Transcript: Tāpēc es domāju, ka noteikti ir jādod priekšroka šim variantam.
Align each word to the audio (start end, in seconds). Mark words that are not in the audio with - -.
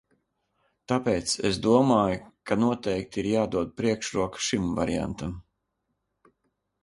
Tāpēc 0.91 1.33
es 1.49 1.57
domāju, 1.65 2.23
ka 2.51 2.55
noteikti 2.63 3.21
ir 3.23 3.29
jādod 3.33 3.75
priekšroka 3.81 4.43
šim 4.49 4.71
variantam. 4.79 5.35